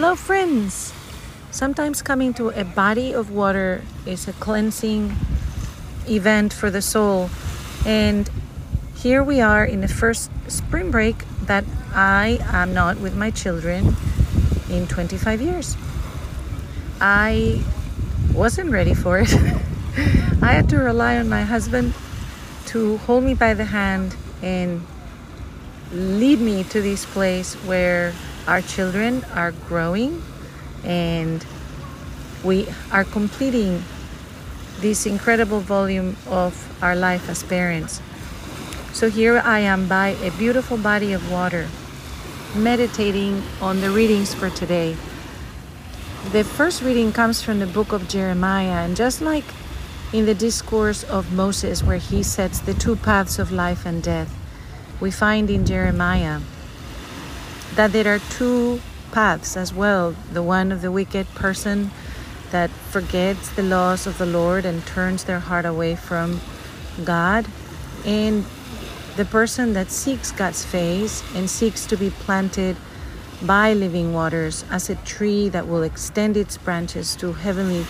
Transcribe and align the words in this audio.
Hello, 0.00 0.14
friends. 0.14 0.94
Sometimes 1.50 2.02
coming 2.02 2.32
to 2.34 2.50
a 2.50 2.62
body 2.62 3.12
of 3.12 3.32
water 3.32 3.82
is 4.06 4.28
a 4.28 4.32
cleansing 4.34 5.16
event 6.08 6.52
for 6.52 6.70
the 6.70 6.80
soul. 6.80 7.30
And 7.84 8.30
here 8.94 9.24
we 9.24 9.40
are 9.40 9.64
in 9.64 9.80
the 9.80 9.88
first 9.88 10.30
spring 10.46 10.92
break 10.92 11.24
that 11.46 11.64
I 11.92 12.38
am 12.42 12.72
not 12.72 13.00
with 13.00 13.16
my 13.16 13.32
children 13.32 13.96
in 14.70 14.86
25 14.86 15.40
years. 15.40 15.76
I 17.00 17.60
wasn't 18.32 18.70
ready 18.70 18.94
for 18.94 19.18
it. 19.18 19.34
I 20.40 20.52
had 20.52 20.68
to 20.68 20.78
rely 20.78 21.16
on 21.16 21.28
my 21.28 21.42
husband 21.42 21.92
to 22.66 22.98
hold 22.98 23.24
me 23.24 23.34
by 23.34 23.52
the 23.52 23.64
hand 23.64 24.14
and 24.42 24.80
lead 25.90 26.38
me 26.38 26.62
to 26.70 26.80
this 26.80 27.04
place 27.04 27.54
where 27.66 28.12
our 28.48 28.62
children 28.62 29.22
are 29.34 29.52
growing 29.52 30.22
and 30.82 31.44
we 32.42 32.66
are 32.90 33.04
completing 33.04 33.84
this 34.80 35.04
incredible 35.04 35.60
volume 35.60 36.16
of 36.26 36.56
our 36.82 36.96
life 36.96 37.28
as 37.28 37.42
parents. 37.42 38.00
So 38.92 39.10
here 39.10 39.42
I 39.44 39.60
am 39.60 39.86
by 39.86 40.16
a 40.24 40.30
beautiful 40.38 40.78
body 40.78 41.12
of 41.12 41.30
water, 41.30 41.68
meditating 42.56 43.42
on 43.60 43.82
the 43.82 43.90
readings 43.90 44.32
for 44.32 44.48
today. 44.48 44.96
The 46.32 46.42
first 46.42 46.80
reading 46.80 47.12
comes 47.12 47.42
from 47.42 47.58
the 47.58 47.66
book 47.66 47.92
of 47.92 48.08
Jeremiah, 48.08 48.84
and 48.84 48.96
just 48.96 49.20
like 49.20 49.44
in 50.12 50.24
the 50.24 50.34
discourse 50.34 51.04
of 51.04 51.32
Moses, 51.32 51.82
where 51.82 51.98
he 51.98 52.22
sets 52.22 52.60
the 52.60 52.74
two 52.74 52.96
paths 52.96 53.38
of 53.38 53.52
life 53.52 53.84
and 53.84 54.02
death, 54.02 54.34
we 55.00 55.10
find 55.10 55.50
in 55.50 55.66
Jeremiah 55.66 56.40
that 57.74 57.92
there 57.92 58.14
are 58.14 58.18
two 58.30 58.80
paths 59.12 59.56
as 59.56 59.72
well. 59.72 60.14
The 60.32 60.42
one 60.42 60.72
of 60.72 60.82
the 60.82 60.92
wicked 60.92 61.26
person 61.34 61.90
that 62.50 62.70
forgets 62.70 63.50
the 63.50 63.62
laws 63.62 64.06
of 64.06 64.18
the 64.18 64.26
Lord 64.26 64.64
and 64.64 64.84
turns 64.86 65.24
their 65.24 65.40
heart 65.40 65.64
away 65.64 65.96
from 65.96 66.40
God, 67.04 67.46
and 68.04 68.44
the 69.16 69.24
person 69.24 69.72
that 69.74 69.90
seeks 69.90 70.32
God's 70.32 70.64
face 70.64 71.22
and 71.34 71.50
seeks 71.50 71.86
to 71.86 71.96
be 71.96 72.10
planted 72.10 72.76
by 73.42 73.72
living 73.72 74.12
waters 74.12 74.64
as 74.70 74.90
a 74.90 74.94
tree 74.96 75.48
that 75.48 75.68
will 75.68 75.82
extend 75.82 76.36
its 76.36 76.56
branches 76.56 77.14
to 77.16 77.32
heavenly 77.32 77.84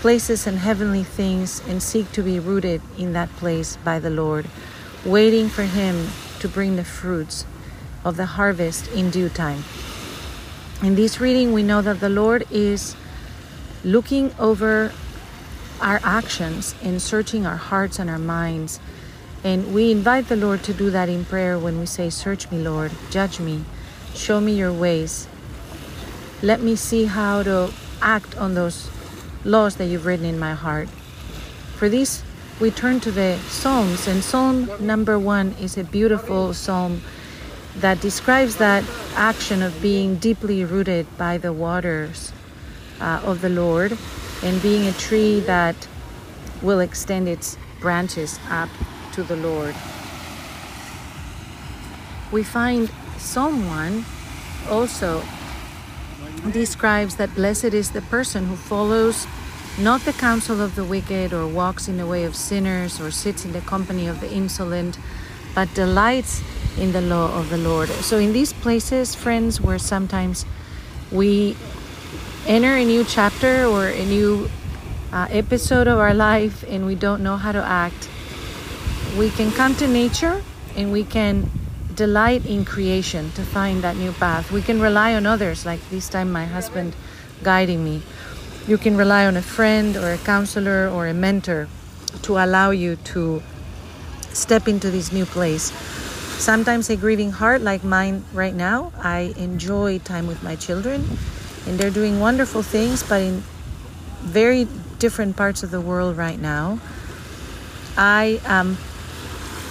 places 0.00 0.46
and 0.46 0.58
heavenly 0.58 1.04
things 1.04 1.60
and 1.68 1.82
seek 1.82 2.10
to 2.12 2.22
be 2.22 2.38
rooted 2.38 2.80
in 2.96 3.12
that 3.12 3.28
place 3.36 3.76
by 3.84 3.98
the 3.98 4.10
Lord, 4.10 4.46
waiting 5.04 5.48
for 5.48 5.64
Him 5.64 6.08
to 6.40 6.48
bring 6.48 6.76
the 6.76 6.84
fruits 6.84 7.44
of 8.04 8.16
the 8.16 8.26
harvest 8.26 8.88
in 8.92 9.10
due 9.10 9.28
time. 9.28 9.64
In 10.82 10.94
this 10.94 11.20
reading, 11.20 11.52
we 11.52 11.62
know 11.62 11.82
that 11.82 12.00
the 12.00 12.08
Lord 12.08 12.46
is 12.50 12.96
looking 13.84 14.34
over 14.38 14.92
our 15.80 16.00
actions 16.02 16.74
and 16.82 17.00
searching 17.00 17.46
our 17.46 17.56
hearts 17.56 17.98
and 17.98 18.08
our 18.08 18.18
minds. 18.18 18.80
And 19.42 19.74
we 19.74 19.90
invite 19.90 20.28
the 20.28 20.36
Lord 20.36 20.62
to 20.64 20.74
do 20.74 20.90
that 20.90 21.08
in 21.08 21.24
prayer 21.24 21.58
when 21.58 21.78
we 21.78 21.86
say, 21.86 22.10
Search 22.10 22.50
me, 22.50 22.58
Lord, 22.58 22.92
judge 23.10 23.40
me, 23.40 23.64
show 24.14 24.40
me 24.40 24.52
your 24.52 24.72
ways. 24.72 25.28
Let 26.42 26.60
me 26.60 26.76
see 26.76 27.04
how 27.06 27.42
to 27.42 27.72
act 28.02 28.36
on 28.36 28.54
those 28.54 28.90
laws 29.44 29.76
that 29.76 29.86
you've 29.86 30.06
written 30.06 30.26
in 30.26 30.38
my 30.38 30.54
heart. 30.54 30.88
For 31.76 31.88
this, 31.88 32.22
we 32.60 32.70
turn 32.70 33.00
to 33.00 33.10
the 33.10 33.38
Psalms, 33.48 34.06
and 34.06 34.22
Psalm 34.22 34.70
number 34.78 35.18
one 35.18 35.52
is 35.60 35.78
a 35.78 35.84
beautiful 35.84 36.52
psalm 36.52 37.00
that 37.76 38.00
describes 38.00 38.56
that 38.56 38.84
action 39.14 39.62
of 39.62 39.80
being 39.80 40.16
deeply 40.16 40.64
rooted 40.64 41.06
by 41.16 41.38
the 41.38 41.52
waters 41.52 42.32
uh, 43.00 43.20
of 43.24 43.40
the 43.40 43.48
Lord 43.48 43.96
and 44.42 44.60
being 44.62 44.86
a 44.86 44.92
tree 44.92 45.40
that 45.40 45.88
will 46.62 46.80
extend 46.80 47.28
its 47.28 47.56
branches 47.80 48.38
up 48.48 48.68
to 49.12 49.22
the 49.22 49.36
Lord. 49.36 49.74
We 52.32 52.42
find 52.42 52.88
1 52.88 54.04
also 54.68 55.22
describes 56.52 57.16
that 57.16 57.34
blessed 57.34 57.74
is 57.74 57.90
the 57.90 58.02
person 58.02 58.46
who 58.46 58.56
follows 58.56 59.26
not 59.78 60.02
the 60.02 60.12
counsel 60.12 60.60
of 60.60 60.74
the 60.74 60.84
wicked 60.84 61.32
or 61.32 61.46
walks 61.46 61.88
in 61.88 61.96
the 61.96 62.06
way 62.06 62.24
of 62.24 62.34
sinners 62.34 63.00
or 63.00 63.10
sits 63.10 63.44
in 63.44 63.52
the 63.52 63.60
company 63.60 64.06
of 64.06 64.20
the 64.20 64.30
insolent, 64.30 64.98
but 65.54 65.72
delights 65.74 66.42
in 66.78 66.92
the 66.92 67.00
law 67.00 67.36
of 67.38 67.50
the 67.50 67.58
Lord. 67.58 67.88
So, 67.88 68.18
in 68.18 68.32
these 68.32 68.52
places, 68.52 69.14
friends, 69.14 69.60
where 69.60 69.78
sometimes 69.78 70.46
we 71.10 71.56
enter 72.46 72.74
a 72.74 72.84
new 72.84 73.04
chapter 73.04 73.66
or 73.66 73.86
a 73.86 74.04
new 74.06 74.48
uh, 75.12 75.26
episode 75.30 75.88
of 75.88 75.98
our 75.98 76.14
life 76.14 76.64
and 76.68 76.86
we 76.86 76.94
don't 76.94 77.22
know 77.22 77.36
how 77.36 77.52
to 77.52 77.62
act, 77.62 78.08
we 79.18 79.30
can 79.30 79.50
come 79.52 79.74
to 79.76 79.86
nature 79.86 80.42
and 80.76 80.92
we 80.92 81.04
can 81.04 81.50
delight 81.94 82.46
in 82.46 82.64
creation 82.64 83.30
to 83.32 83.42
find 83.42 83.82
that 83.82 83.96
new 83.96 84.12
path. 84.12 84.50
We 84.50 84.62
can 84.62 84.80
rely 84.80 85.14
on 85.14 85.26
others, 85.26 85.66
like 85.66 85.80
this 85.90 86.08
time 86.08 86.30
my 86.32 86.46
husband 86.46 86.94
guiding 87.42 87.84
me. 87.84 88.02
You 88.66 88.78
can 88.78 88.96
rely 88.96 89.26
on 89.26 89.36
a 89.36 89.42
friend 89.42 89.96
or 89.96 90.12
a 90.12 90.18
counselor 90.18 90.88
or 90.88 91.06
a 91.06 91.14
mentor 91.14 91.68
to 92.22 92.38
allow 92.38 92.70
you 92.70 92.96
to 93.12 93.42
step 94.32 94.68
into 94.68 94.90
this 94.90 95.12
new 95.12 95.26
place. 95.26 95.72
Sometimes 96.40 96.88
a 96.88 96.96
grieving 96.96 97.30
heart 97.30 97.60
like 97.60 97.84
mine 97.84 98.24
right 98.32 98.54
now, 98.54 98.92
I 98.98 99.34
enjoy 99.36 99.98
time 99.98 100.26
with 100.26 100.42
my 100.42 100.56
children 100.56 101.04
and 101.66 101.78
they're 101.78 101.90
doing 101.90 102.20
wonderful 102.20 102.62
things, 102.62 103.02
but 103.02 103.20
in 103.20 103.42
very 104.20 104.66
different 104.98 105.36
parts 105.36 105.62
of 105.62 105.70
the 105.70 105.80
world 105.80 106.16
right 106.16 106.40
now. 106.40 106.78
I 107.96 108.40
am 108.44 108.78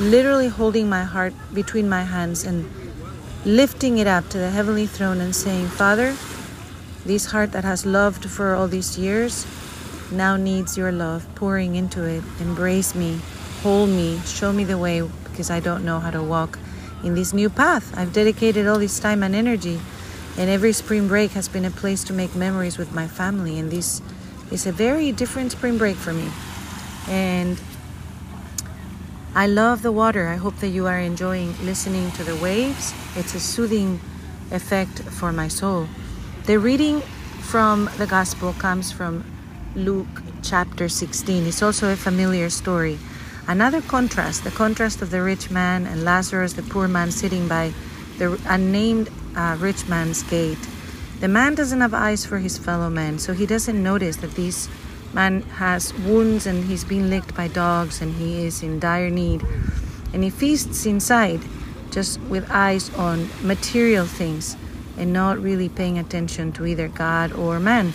literally 0.00 0.48
holding 0.48 0.88
my 0.88 1.04
heart 1.04 1.34
between 1.52 1.88
my 1.88 2.04
hands 2.04 2.44
and 2.44 2.70
lifting 3.44 3.98
it 3.98 4.06
up 4.06 4.28
to 4.30 4.38
the 4.38 4.50
heavenly 4.50 4.86
throne 4.86 5.20
and 5.20 5.34
saying, 5.36 5.66
Father, 5.66 6.16
this 7.04 7.26
heart 7.26 7.52
that 7.52 7.64
has 7.64 7.84
loved 7.84 8.24
for 8.24 8.54
all 8.54 8.66
these 8.66 8.98
years 8.98 9.46
now 10.10 10.36
needs 10.36 10.76
your 10.76 10.92
love 10.92 11.26
pouring 11.34 11.76
into 11.76 12.02
it. 12.04 12.22
Embrace 12.40 12.94
me, 12.94 13.20
hold 13.64 13.88
me, 13.88 14.20
show 14.26 14.52
me 14.52 14.62
the 14.62 14.76
way 14.76 15.00
because 15.24 15.50
I 15.50 15.58
don't 15.58 15.86
know 15.86 15.98
how 15.98 16.10
to 16.10 16.22
walk 16.22 16.58
in 17.02 17.14
this 17.14 17.32
new 17.32 17.48
path. 17.48 17.96
I've 17.96 18.12
dedicated 18.12 18.66
all 18.66 18.78
this 18.78 19.00
time 19.00 19.22
and 19.22 19.34
energy, 19.34 19.80
and 20.36 20.50
every 20.50 20.74
spring 20.74 21.08
break 21.08 21.30
has 21.30 21.48
been 21.48 21.64
a 21.64 21.70
place 21.70 22.04
to 22.04 22.12
make 22.12 22.34
memories 22.34 22.76
with 22.76 22.92
my 22.92 23.08
family. 23.08 23.58
And 23.58 23.70
this 23.70 24.02
is 24.50 24.66
a 24.66 24.72
very 24.72 25.12
different 25.12 25.52
spring 25.52 25.78
break 25.78 25.96
for 25.96 26.12
me. 26.12 26.28
And 27.08 27.58
I 29.34 29.46
love 29.46 29.80
the 29.80 29.92
water. 29.92 30.28
I 30.28 30.36
hope 30.36 30.56
that 30.58 30.68
you 30.68 30.86
are 30.86 30.98
enjoying 30.98 31.54
listening 31.64 32.10
to 32.18 32.22
the 32.22 32.36
waves. 32.36 32.92
It's 33.16 33.34
a 33.34 33.40
soothing 33.40 33.98
effect 34.50 35.00
for 35.04 35.32
my 35.32 35.48
soul. 35.48 35.88
The 36.44 36.58
reading 36.58 37.00
from 37.40 37.88
the 37.96 38.06
gospel 38.06 38.52
comes 38.52 38.92
from 38.92 39.24
Luke 39.74 40.20
chapter 40.42 40.90
16. 40.90 41.46
It's 41.46 41.62
also 41.62 41.90
a 41.90 41.96
familiar 41.96 42.50
story. 42.50 42.98
Another 43.46 43.82
contrast, 43.82 44.42
the 44.42 44.50
contrast 44.50 45.02
of 45.02 45.10
the 45.10 45.20
rich 45.20 45.50
man 45.50 45.84
and 45.84 46.02
Lazarus, 46.02 46.54
the 46.54 46.62
poor 46.62 46.88
man 46.88 47.10
sitting 47.10 47.46
by 47.46 47.74
the 48.16 48.40
unnamed 48.46 49.10
uh, 49.36 49.56
rich 49.60 49.86
man's 49.86 50.22
gate. 50.22 50.58
The 51.20 51.28
man 51.28 51.54
doesn't 51.54 51.82
have 51.82 51.92
eyes 51.92 52.24
for 52.24 52.38
his 52.38 52.56
fellow 52.56 52.88
men, 52.88 53.18
so 53.18 53.34
he 53.34 53.44
doesn't 53.44 53.82
notice 53.82 54.16
that 54.16 54.30
this 54.30 54.68
man 55.12 55.42
has 55.42 55.92
wounds 55.92 56.46
and 56.46 56.64
he's 56.64 56.84
been 56.84 57.10
licked 57.10 57.34
by 57.34 57.48
dogs 57.48 58.00
and 58.00 58.14
he 58.14 58.46
is 58.46 58.62
in 58.62 58.80
dire 58.80 59.10
need. 59.10 59.44
And 60.14 60.24
he 60.24 60.30
feasts 60.30 60.86
inside 60.86 61.40
just 61.90 62.18
with 62.22 62.50
eyes 62.50 62.92
on 62.94 63.28
material 63.42 64.06
things 64.06 64.56
and 64.96 65.12
not 65.12 65.38
really 65.38 65.68
paying 65.68 65.98
attention 65.98 66.52
to 66.52 66.64
either 66.64 66.88
God 66.88 67.32
or 67.32 67.60
man. 67.60 67.92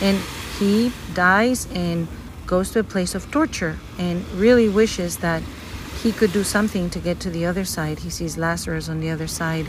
And 0.00 0.18
he 0.58 0.92
dies 1.12 1.68
and 1.74 2.08
goes 2.46 2.70
to 2.70 2.78
a 2.78 2.84
place 2.84 3.14
of 3.14 3.30
torture 3.30 3.76
and 3.98 4.26
really 4.30 4.68
wishes 4.68 5.18
that 5.18 5.42
he 6.02 6.12
could 6.12 6.32
do 6.32 6.44
something 6.44 6.88
to 6.90 6.98
get 6.98 7.18
to 7.20 7.30
the 7.30 7.44
other 7.44 7.64
side. 7.64 7.98
He 8.00 8.10
sees 8.10 8.38
Lazarus 8.38 8.88
on 8.88 9.00
the 9.00 9.10
other 9.10 9.26
side 9.26 9.66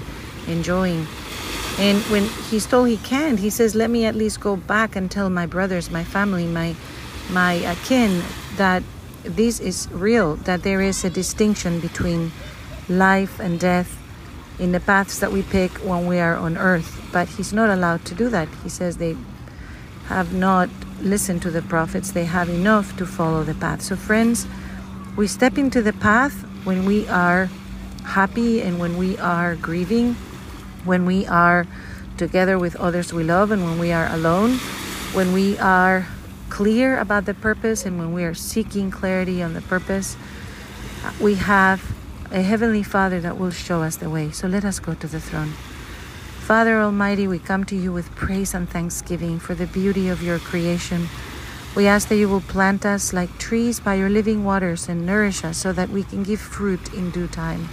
enjoying. 0.47 1.07
And 1.79 1.97
when 2.11 2.25
he's 2.49 2.65
told 2.65 2.89
he 2.89 2.97
can't, 2.97 3.39
he 3.39 3.49
says, 3.49 3.73
Let 3.73 3.89
me 3.89 4.05
at 4.05 4.15
least 4.15 4.39
go 4.39 4.55
back 4.55 4.95
and 4.95 5.09
tell 5.09 5.29
my 5.29 5.45
brothers, 5.45 5.89
my 5.89 6.03
family, 6.03 6.45
my 6.45 6.75
my 7.29 7.63
uh, 7.63 7.75
kin 7.85 8.23
that 8.57 8.83
this 9.23 9.59
is 9.59 9.87
real, 9.91 10.35
that 10.35 10.63
there 10.63 10.81
is 10.81 11.03
a 11.03 11.09
distinction 11.09 11.79
between 11.79 12.31
life 12.87 13.39
and 13.39 13.59
death 13.59 13.97
in 14.59 14.71
the 14.71 14.79
paths 14.79 15.19
that 15.19 15.31
we 15.31 15.43
pick 15.43 15.71
when 15.77 16.05
we 16.07 16.19
are 16.19 16.35
on 16.35 16.57
earth. 16.57 17.01
But 17.11 17.27
he's 17.29 17.53
not 17.53 17.69
allowed 17.69 18.03
to 18.05 18.15
do 18.15 18.29
that. 18.29 18.49
He 18.63 18.69
says 18.69 18.97
they 18.97 19.15
have 20.09 20.33
not 20.33 20.69
listened 21.01 21.41
to 21.43 21.51
the 21.51 21.61
prophets, 21.61 22.11
they 22.11 22.25
have 22.25 22.49
enough 22.49 22.97
to 22.97 23.05
follow 23.05 23.43
the 23.43 23.53
path. 23.53 23.81
So, 23.83 23.95
friends, 23.95 24.47
we 25.15 25.27
step 25.27 25.57
into 25.57 25.83
the 25.83 25.93
path 25.93 26.33
when 26.65 26.85
we 26.85 27.07
are 27.07 27.47
happy 28.03 28.61
and 28.61 28.79
when 28.79 28.97
we 28.97 29.17
are 29.19 29.55
grieving, 29.55 30.15
when 30.83 31.05
we 31.05 31.27
are 31.27 31.67
together 32.17 32.57
with 32.57 32.75
others 32.77 33.13
we 33.13 33.23
love, 33.23 33.51
and 33.51 33.63
when 33.63 33.77
we 33.77 33.91
are 33.91 34.07
alone, 34.11 34.57
when 35.13 35.31
we 35.31 35.57
are 35.59 36.07
clear 36.49 36.97
about 36.97 37.25
the 37.25 37.35
purpose 37.35 37.85
and 37.85 37.99
when 37.99 38.11
we 38.11 38.23
are 38.23 38.33
seeking 38.33 38.89
clarity 38.89 39.43
on 39.43 39.53
the 39.53 39.61
purpose, 39.61 40.17
we 41.21 41.35
have 41.35 41.95
a 42.31 42.41
Heavenly 42.41 42.83
Father 42.83 43.21
that 43.21 43.37
will 43.37 43.51
show 43.51 43.83
us 43.83 43.97
the 43.97 44.09
way. 44.09 44.31
So 44.31 44.47
let 44.47 44.65
us 44.65 44.79
go 44.79 44.95
to 44.95 45.07
the 45.07 45.19
throne. 45.19 45.53
Father 46.49 46.81
Almighty, 46.81 47.27
we 47.27 47.37
come 47.37 47.63
to 47.65 47.75
you 47.75 47.93
with 47.93 48.09
praise 48.15 48.55
and 48.55 48.67
thanksgiving 48.67 49.37
for 49.37 49.53
the 49.53 49.67
beauty 49.67 50.09
of 50.09 50.23
your 50.23 50.39
creation. 50.39 51.07
We 51.75 51.85
ask 51.85 52.07
that 52.07 52.15
you 52.15 52.27
will 52.27 52.41
plant 52.41 52.87
us 52.87 53.13
like 53.13 53.37
trees 53.37 53.79
by 53.79 53.93
your 53.93 54.09
living 54.09 54.43
waters 54.43 54.89
and 54.89 55.05
nourish 55.05 55.43
us 55.43 55.59
so 55.59 55.71
that 55.73 55.91
we 55.91 56.01
can 56.01 56.23
give 56.23 56.39
fruit 56.39 56.91
in 56.91 57.11
due 57.11 57.27
time. 57.27 57.69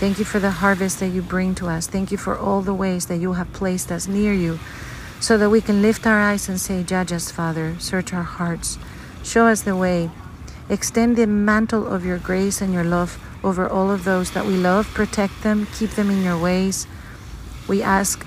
Thank 0.00 0.18
you 0.18 0.24
for 0.24 0.38
the 0.38 0.52
harvest 0.52 1.00
that 1.00 1.08
you 1.08 1.20
bring 1.20 1.54
to 1.56 1.66
us. 1.68 1.86
Thank 1.86 2.10
you 2.10 2.16
for 2.16 2.34
all 2.34 2.62
the 2.62 2.72
ways 2.72 3.04
that 3.08 3.18
you 3.18 3.34
have 3.34 3.52
placed 3.52 3.92
us 3.92 4.08
near 4.08 4.32
you 4.32 4.58
so 5.20 5.36
that 5.36 5.50
we 5.50 5.60
can 5.60 5.82
lift 5.82 6.06
our 6.06 6.18
eyes 6.18 6.48
and 6.48 6.58
say, 6.58 6.82
Judge 6.82 7.12
us, 7.12 7.30
Father, 7.30 7.76
search 7.78 8.14
our 8.14 8.22
hearts, 8.22 8.78
show 9.22 9.46
us 9.46 9.60
the 9.60 9.76
way. 9.76 10.10
Extend 10.70 11.16
the 11.16 11.26
mantle 11.26 11.86
of 11.86 12.06
your 12.06 12.16
grace 12.16 12.62
and 12.62 12.72
your 12.72 12.84
love 12.84 13.22
over 13.44 13.68
all 13.68 13.90
of 13.90 14.04
those 14.04 14.30
that 14.30 14.46
we 14.46 14.56
love, 14.56 14.86
protect 14.94 15.42
them, 15.42 15.66
keep 15.74 15.90
them 15.90 16.08
in 16.08 16.22
your 16.22 16.38
ways. 16.38 16.86
We 17.68 17.82
ask 17.82 18.26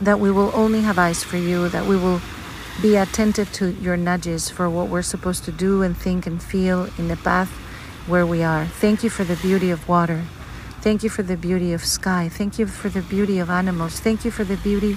that 0.00 0.18
we 0.18 0.30
will 0.30 0.50
only 0.54 0.80
have 0.80 0.98
eyes 0.98 1.22
for 1.22 1.36
you, 1.36 1.68
that 1.68 1.86
we 1.86 1.96
will 1.96 2.20
be 2.82 2.96
attentive 2.96 3.52
to 3.54 3.70
your 3.72 3.96
nudges 3.96 4.50
for 4.50 4.68
what 4.68 4.88
we're 4.88 5.02
supposed 5.02 5.44
to 5.44 5.52
do 5.52 5.82
and 5.82 5.96
think 5.96 6.26
and 6.26 6.42
feel 6.42 6.88
in 6.98 7.08
the 7.08 7.16
path 7.16 7.50
where 8.06 8.26
we 8.26 8.42
are. 8.42 8.66
Thank 8.66 9.02
you 9.02 9.10
for 9.10 9.24
the 9.24 9.36
beauty 9.36 9.70
of 9.70 9.88
water. 9.88 10.24
Thank 10.80 11.02
you 11.02 11.10
for 11.10 11.22
the 11.22 11.36
beauty 11.36 11.72
of 11.72 11.84
sky. 11.84 12.28
Thank 12.28 12.58
you 12.58 12.66
for 12.66 12.88
the 12.88 13.02
beauty 13.02 13.38
of 13.38 13.50
animals. 13.50 13.98
Thank 13.98 14.24
you 14.24 14.30
for 14.30 14.44
the 14.44 14.56
beauty 14.56 14.96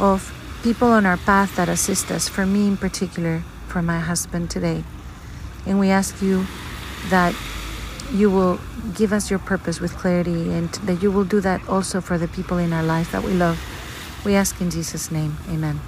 of 0.00 0.32
people 0.62 0.88
on 0.88 1.04
our 1.04 1.18
path 1.18 1.56
that 1.56 1.68
assist 1.68 2.10
us, 2.10 2.28
for 2.28 2.46
me 2.46 2.68
in 2.68 2.76
particular, 2.76 3.42
for 3.66 3.82
my 3.82 4.00
husband 4.00 4.50
today. 4.50 4.84
And 5.66 5.78
we 5.78 5.90
ask 5.90 6.22
you 6.22 6.46
that 7.10 7.34
you 8.12 8.30
will 8.30 8.60
give 8.94 9.12
us 9.12 9.30
your 9.30 9.38
purpose 9.38 9.80
with 9.80 9.96
clarity 9.96 10.52
and 10.52 10.68
that 10.84 11.02
you 11.02 11.10
will 11.10 11.24
do 11.24 11.40
that 11.40 11.66
also 11.68 12.00
for 12.00 12.18
the 12.18 12.28
people 12.28 12.58
in 12.58 12.72
our 12.72 12.82
life 12.82 13.10
that 13.12 13.22
we 13.22 13.32
love. 13.32 13.58
We 14.24 14.34
ask 14.34 14.60
in 14.60 14.70
Jesus' 14.70 15.10
name. 15.10 15.36
Amen. 15.48 15.80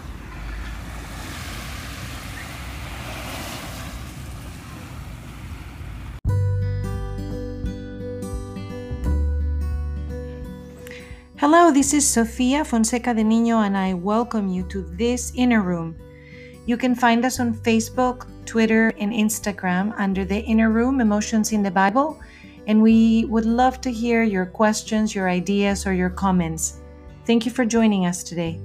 Hello, 11.37 11.71
this 11.71 11.93
is 11.93 12.09
Sofia 12.09 12.65
Fonseca 12.65 13.13
de 13.13 13.23
Niño, 13.23 13.67
and 13.67 13.77
I 13.77 13.93
welcome 13.93 14.49
you 14.49 14.63
to 14.69 14.83
this 14.97 15.31
inner 15.35 15.61
room. 15.61 15.95
You 16.65 16.79
can 16.79 16.95
find 16.95 17.23
us 17.23 17.39
on 17.39 17.53
Facebook, 17.53 18.27
Twitter, 18.47 18.93
and 18.99 19.13
Instagram 19.13 19.95
under 19.99 20.25
the 20.25 20.41
Inner 20.41 20.71
Room 20.71 21.01
Emotions 21.01 21.53
in 21.53 21.63
the 21.63 21.71
Bible, 21.71 22.21
and 22.67 22.81
we 22.81 23.25
would 23.27 23.47
love 23.47 23.81
to 23.83 23.91
hear 23.91 24.23
your 24.23 24.47
questions, 24.47 25.15
your 25.15 25.29
ideas, 25.29 25.87
or 25.87 25.93
your 25.93 26.11
comments. 26.11 26.81
Thank 27.27 27.47
you 27.47 27.53
for 27.53 27.65
joining 27.65 28.07
us 28.07 28.23
today. 28.23 28.61